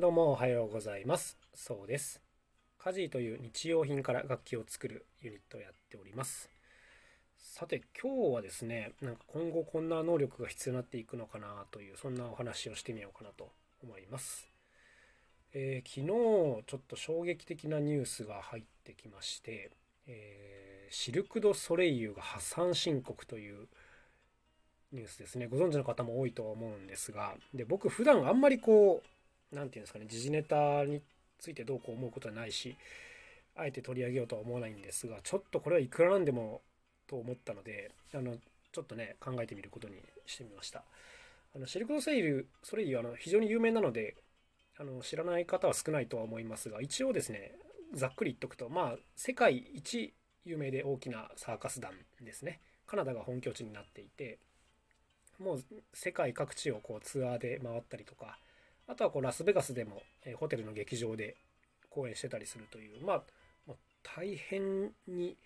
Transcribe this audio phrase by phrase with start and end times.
[0.00, 1.36] どうもおはようございます。
[1.54, 2.22] そうです。
[2.78, 6.48] カジーという日用品から楽器を作るユニットをやっております。
[7.36, 13.50] さて今日はですねなんか今後こんな能力が必要になっていくのかなというそんなお話をしてみようかなと
[13.82, 14.48] 思います。
[15.52, 19.70] えー、昨日ちょっと衝撃的なニュースが入ってきまして、
[20.06, 23.68] えー、シルク・ド・ソレイユが破産申告という
[24.92, 25.46] ニュースですね。
[25.46, 29.19] ご存知の方も多いと思うんですがで僕普段あんまりこう
[29.52, 31.00] 何て言うんですかね時事ネタに
[31.38, 32.76] ついてどうこう思うことはないし
[33.56, 36.62] あえて取り上げようとは思わないんですがちょっとこれはいくらなんでも
[37.06, 38.36] と思ったのであの
[38.72, 39.96] ちょっとね考えてみることに
[40.26, 40.84] してみました。
[41.54, 44.14] あのシルク・ド・セイルソレイユあの非常に有名なので
[44.78, 47.52] あの知らない方は少ないとは思いますが一応ですね
[47.92, 51.90] ざっくり言っとくとまあ世界一有名で大きなサーカス団
[52.22, 52.60] ですね。
[52.86, 54.38] カナダが本拠地になっていて
[55.38, 58.38] もう世界各地をこうツアーで回ったりとか
[58.86, 61.36] あとはこうラスベガスでも、えホテルの劇場で
[61.90, 63.22] 公演してたりするというまあ
[63.66, 65.36] もう大変に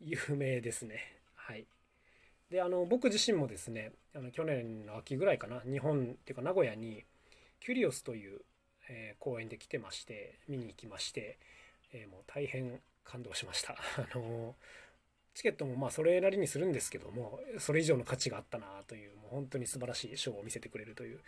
[0.00, 1.00] 有名ですね。
[1.34, 1.66] はい。
[2.50, 7.04] であの僕自身もですねあの去年の秋ぐらいかな日本っていうか名古屋に
[7.60, 8.40] キュリオスという、
[8.88, 11.38] えー、公演で来てまして見に行きまして、
[11.92, 13.76] えー、もう大変感動しました。
[13.98, 14.54] あの
[15.34, 21.20] チケットもまあそれなりにするんですけどもそれ以上の価値があったなというもう本当に素晴らしいショーを見せてくれるという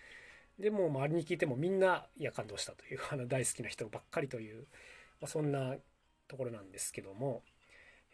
[0.59, 4.67] でも周りに聞いてもみんないや感動したという あの大好きな人ばっかりという、
[5.21, 5.77] まあ、そんな
[6.27, 7.43] ところなんですけども、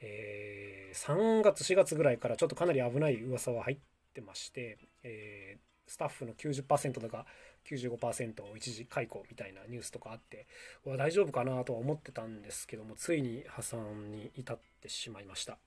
[0.01, 3.79] えー、3月4月ぐらいからちょっとかなり危ない噂は入っ
[4.13, 7.27] てまして、えー、スタッフの90%とか
[7.65, 10.47] 95%を一時解雇みたいなニュースとかあって
[10.85, 15.59] 大丈夫かなとは思ってたんですけどもついに破産に至ってしまいました。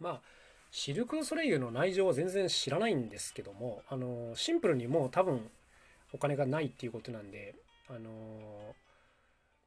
[0.00, 0.22] まあ
[0.70, 5.50] シルク・ソレイユの内情は全然知らないんですけどもあのシンプルにもう多分
[6.12, 7.54] お金がないっていうことなんで
[7.88, 8.74] あの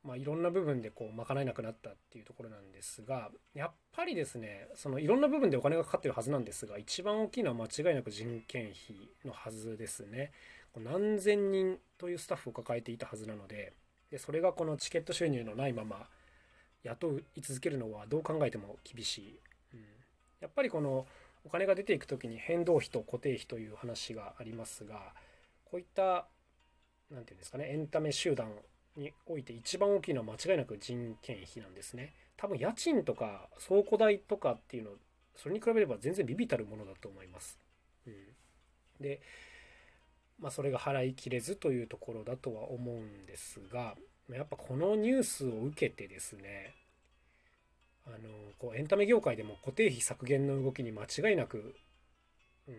[0.03, 10.31] まあ、いろんな部分でこう賄えなくなったっていうところなんですがやっぱりですねそのいろんな部分でお金がかかってるはずなんですが一番大きいのは間違いなく人件費のはずですね。
[10.77, 13.73] 何千人というスタッフを抱えていたはずなので
[14.09, 16.07] でそれがこのチケット収入のないまま
[16.83, 19.39] 雇い続けるのはどう考えても厳しい。
[19.73, 19.79] うん。
[20.39, 21.05] やっぱりこの
[21.45, 25.13] お金が出ていく時に変動費と固定費という話がありますが
[25.71, 26.27] こういった
[27.09, 28.51] 何て言うんですかねエンタメ集団
[28.97, 32.13] において一番大きいのは間違いなく人件費なんですね。
[32.41, 34.91] 多分家賃とか倉庫代とかっていうの
[35.35, 37.57] それに比べれば全然ビビたるものだと思います、
[38.07, 38.13] うん、
[38.99, 39.21] で
[40.39, 43.95] まあそれが払いきれずというところだとは思うんですが
[44.31, 46.73] やっぱこのニュースを受けてですね
[48.07, 48.17] あの
[48.57, 51.75] こうエンタメ業界でも固定費削減の動きに間違いなく
[52.67, 52.75] うん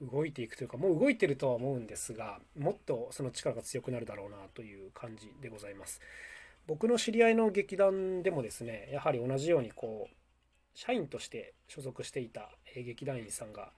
[0.00, 6.00] 動いていくというかもう動いてるとは思うんですがもっとその力が強くなるだろうなという感じでございます。
[6.66, 10.14] 僕の知り合いの劇団でもですねやはり同じようにこう
[10.74, 13.72] 社員として所属していた劇団員さんが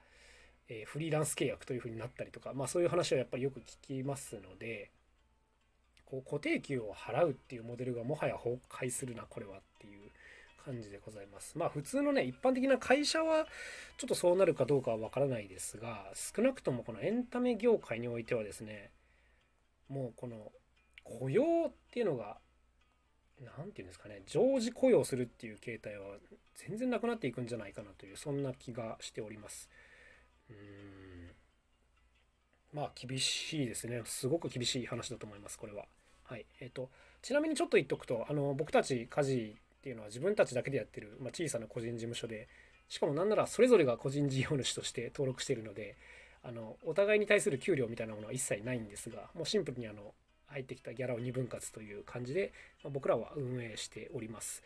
[0.86, 4.90] フリーランス契約というふうになったりとか、まあ、そういう話はやっぱりよく聞きますので
[6.04, 9.60] こう固定給を払うっていうモデルがもはや崩壊するなこれは
[10.64, 11.56] 感じでございます。
[11.58, 13.46] まあ普通のね、一般的な会社は
[13.98, 18.90] ちょっとそうなるかどうかはわからないですが、少なくともこのエンタメ業界においてはですね、
[19.88, 20.52] もうこの
[21.04, 22.38] 雇用っていうのが、
[23.58, 26.16] 何て言うんですかね、常時雇用するっていう形態は
[26.54, 29.68] 全然なくなっていくんじゃないかなという、そんな気がしております。
[30.48, 31.30] うーん。
[32.72, 34.02] まあ厳しいですね。
[34.04, 35.86] すごく厳しい話だと思います、これは。
[36.24, 36.46] はい。
[36.60, 36.90] えっ、ー、と、
[37.22, 42.48] ちなみにちょっと言っとくと、あの、僕たち家事っていうのは自分たちだけでやってる、まあ、小さな個人事務所で
[42.88, 45.96] しかもなんならそれぞれが個人事業主として 登録しているので
[46.42, 50.14] あのお互いに対する給料みたいなものは一切ないんですがもうシンプルにあの
[50.48, 52.52] 入ってきたギャラを2分割という感じで、
[52.82, 54.62] まあ、僕らは運営しております。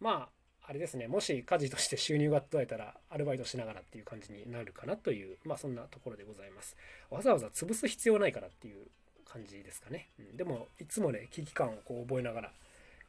[0.00, 6.76] まああれですねもし家事として収入が途絶えたらアルバイトしながらっていう感じになるかなというまあそんなところでございます。
[7.10, 8.86] わざわざ潰す必要ないからっていう
[9.24, 12.52] 感じですかね、うん、でもいつもね危機感をこう覚えながら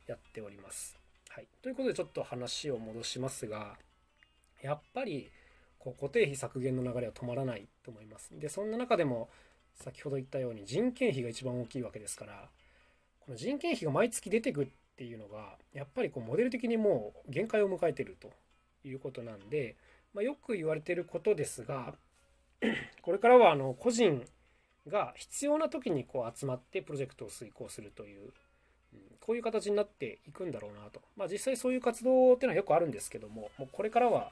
[0.08, 1.03] やっております。
[1.36, 3.74] はい、ということでちょっと話を戻しますが
[4.62, 5.32] やっぱり
[5.80, 8.30] こう固定費削減の流れは止まらないと思います。
[8.40, 9.30] でそんな中でも
[9.74, 12.50] 先ほど言ったように人件費が一番大きいわけですから
[13.20, 18.30] この人件費が毎月出てくっていうのがやっぱりこうモデル的にもう限界を迎えてると
[18.88, 19.76] いうことなんで、
[20.14, 21.96] まあ、よく言われてることですが
[23.02, 24.24] これからはあの個人
[24.88, 28.34] が必要な時にこう集まってプロジェクトを遂行するという
[29.20, 31.02] こういう形になっていくんだろうなと。
[31.16, 34.32] まあ実際そういう活動っていうのはよくあるんですけども、もうこれからは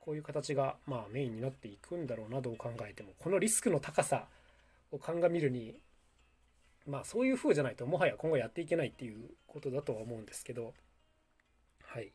[0.00, 4.26] こういう形がまあメインになっていくんだろうなどう考えても、このリスクの高さ
[4.90, 5.80] を鑑みるに、
[6.86, 10.74] まあそういう風じゃないともはや今後やっていけないっていうことだとは思うんですけど
[11.84, 12.12] はい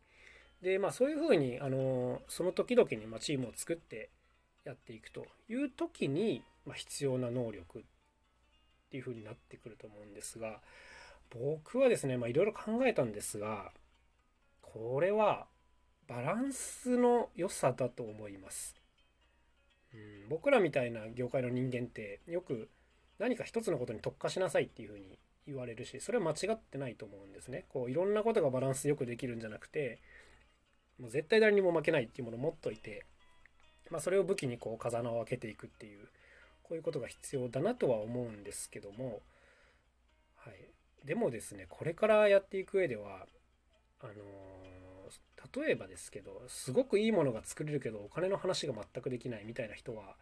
[0.62, 4.10] でまあそういう風にあのその時々にまチームを作って
[4.66, 7.81] やっていくという時に、ま必要な能力っ
[8.92, 10.60] ていう風になってくると思うんですが
[11.29, 13.71] 僕はですねまあいろいろ考えたんですが
[14.62, 15.47] これは
[16.07, 18.75] バランスの良さだと思います。
[19.94, 22.69] うん、僕らみたいな業界の人間ってよく
[23.19, 27.65] 何か一つのことに特化しなさいっていうふうに言われるしそれは間違ってないと思うんですね。
[27.69, 30.00] こういろんなことがバランスよくできるんじゃなくて
[31.00, 33.06] もう絶対誰にも負けないっていうものを持っといて、
[33.91, 36.07] まあ、それを武器にこう風穴を開けていくっていう
[36.63, 39.21] こういうことが必要だなとは思うんですけども、
[41.07, 43.25] でもですねこれからやっていく上では
[44.01, 50.15] あのー、例えばですけどすごくいいものが作れるけどお金の話が全くできないみたいな人は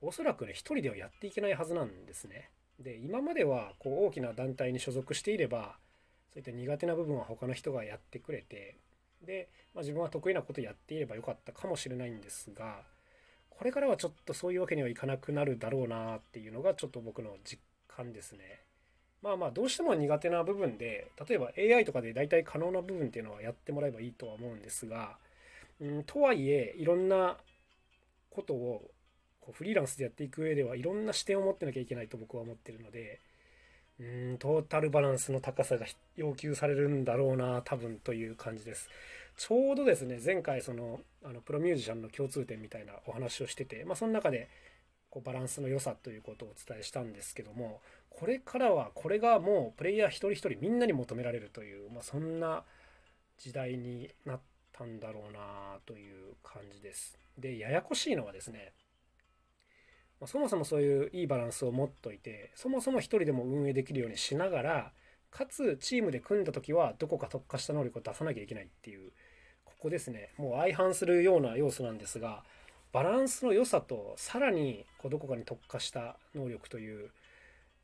[0.00, 2.50] おそらくね一人ではやっていけないはずなんですね。
[2.80, 5.76] で今まではこう大きな団体に所属していれば
[6.32, 8.76] そういった苦手な部分は他の人がやってくれて
[9.24, 12.82] で、まあ、自分は得意なことやっていればよかったかもしれないんですが
[13.48, 18.64] これからはちょっとそういうわけにはいかなくなるだろうなっていうのがちょっと僕の実感ですね。
[19.24, 25.16] まあまあどうしても苦手な部分で例えば AI とかで大体可能な部分っていうのはやってもらえばいいとは思うんですが、
[25.80, 27.38] うん、とはいえいろんな
[28.30, 28.90] ことを
[29.40, 33.18] こうフリーランスでやっていく上ではいろんな視点を持ってなきゃいけないと僕は思ってるので
[33.98, 34.02] う
[34.34, 35.86] んトータルバランスの高さが
[36.16, 38.90] 要求されるんだろうな多分という感じです。
[39.36, 44.48] ちょうどですね前回そのあのプロミュージシャンの共通点みたいなお話をしてて、まあ、その中で
[45.10, 47.80] こうバランスの良さということをお伝えしたんですけども
[48.18, 52.62] これからはこれがもうプレイヤー一人一人みんなに求められるという、まあ、そんな
[53.38, 54.40] 時代になっ
[54.72, 57.18] たんだろうなという感じです。
[57.38, 58.72] でややこしいのはですね
[60.26, 64.92] そもそもそういういいバランスを持っといてそもそも一人でも運営できるようにしながら
[65.30, 69.10] かつチームで組んだ時はどこか特化した能力を出さなきゃいけないっていう
[69.64, 72.44] ここですねもう相反するような要素なんですが
[72.92, 77.10] バランスの良さとさらにこうどこかに特化した能力という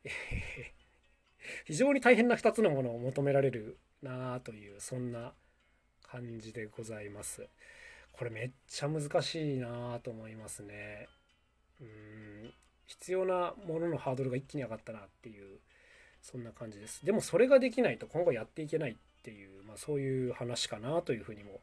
[1.65, 5.33] 非常に大変な2つのものを求められるなあというそんな
[6.03, 7.47] 感じでございます。
[8.11, 11.07] これめっちゃ難しいなあと思いますね。
[11.79, 12.53] うん
[12.85, 15.59] 必要なもののハードルが一気に上がったなっていう
[16.21, 17.05] そんな感じです。
[17.05, 21.61] でもそれができないと今後やっていけないっていう、まあ、そういう話かなというふうにも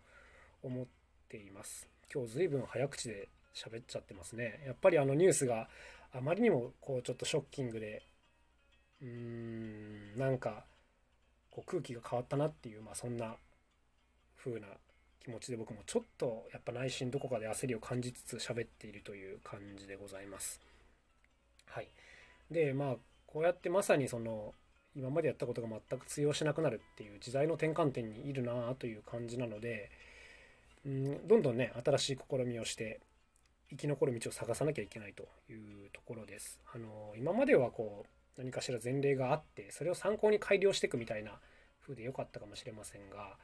[0.62, 0.86] 思っ
[1.28, 1.88] ています。
[2.12, 4.62] 今日随分早口で喋っちゃってますね。
[4.64, 5.68] やっぱりあのニュースが
[6.12, 8.02] あまりにもこうちょっとショッキングで
[9.02, 10.64] うんなんか
[11.50, 13.36] こう空気が変わったなっていう、まあ、そんな
[14.42, 14.66] 風な
[15.24, 20.60] 気持ちで僕もちょっとやっぱ内心どこかで焦りを感じつつ喋っているという感じでございます。
[21.66, 21.88] はい。
[22.50, 22.96] でまあ
[23.26, 24.54] こうやってまさにその
[24.96, 29.90] 今までやったことが全く通用しなくなるっていう時代の転換点にいるなあという感じなので、
[30.86, 33.00] うん、どんどんね新しい試みをして
[33.70, 36.58] 生き残る道を探さなきゃいけないというところです。
[36.74, 41.32] あの今まではこう何かしら前例があってそれを参考に改良していくみたいな
[41.82, 43.36] 風で良かったかもしれませんが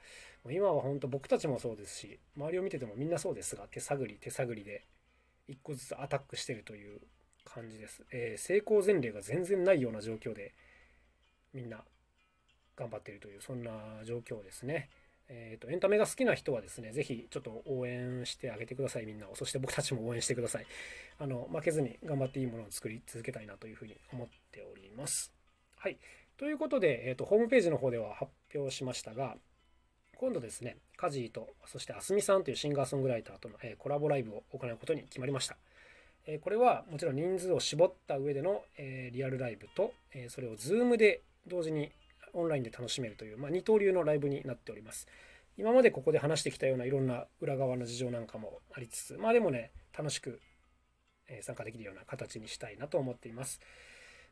[0.50, 4.84] 今は本当僕たちもそうですし周りを見ててもみんなそうですが手探り手探りで
[5.48, 7.00] 一個ずつアタックしてるという
[7.44, 10.54] 感じです、えー、成功前例が全然ないような状況で
[11.52, 11.82] みんな
[12.76, 13.70] 頑張ってるというそんな
[14.04, 14.88] 状況ですね。
[15.28, 19.34] えーと、エンタメが好きな人はですね、ぜひちょっと応援してあげてください、みんなを。
[19.34, 20.66] そして僕たちも応援してください。
[21.18, 25.32] あの、負けずに頑張っていいものを作り続けたいなというふうに思っております。
[25.76, 25.98] はい。
[26.36, 29.36] ということで、えーと、ホームページの方では発表しましたが、
[30.16, 35.56] 今度ですね、カジーと、そしてあすみさんというシンガーソングライターとの、えー、コラボライブを行うことに決まりました。
[36.26, 41.92] えー、これはもちろん人数を絞った上での、えー、リアルライブと、えそれを Zoom で同時に
[42.34, 45.06] オンラインで楽しめるという、まあ、二刀流のライブになっております。
[45.56, 50.40] 今までここで話してきたようないろんな裏側の事情なんかもありつつ、まあでもね、楽しく
[51.42, 53.60] 参加できるような形にしたいなと思っています。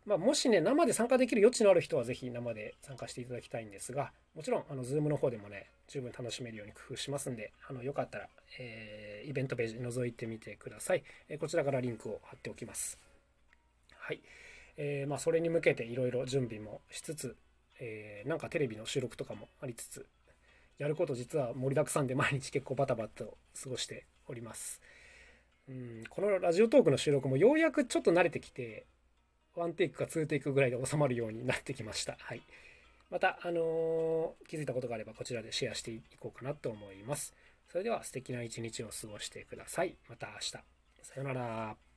[0.04, 8.28] まあ、もしね、生で参加できる余地のある人はぜひ生で参加していただきたいんですが、もちろん、あの、ズームの方でもね、十分楽しめるように工夫しますんで、あの、よかったら、
[8.58, 11.04] えー、イベントページ覗いてみてください。
[11.28, 12.98] えー、こちらからリンクを貼っておきます。
[13.96, 14.20] はい。
[14.76, 17.36] えー、まあ、それに向けていろいろ準備もしつつ、
[17.84, 20.06] えー、なんかテレビの収録とかもありつつ、
[20.78, 24.80] やること実は盛りだくさんで毎日結構バタバタと過ごしております。
[25.68, 28.86] うん、このラジオトークの収録もようやくちょっと慣れてきて、
[29.56, 32.16] ワンテイクかツーテイクぐらいで収まるようになってきました。
[32.20, 32.42] はい。
[33.10, 37.34] また、あのー、気づいたことがあればこちらでシェアしていこうかなと思います。
[37.68, 39.96] それでは素敵な一日を過ごしてください。
[40.08, 40.50] また明日。
[40.50, 40.60] さ
[41.16, 41.91] ようなら。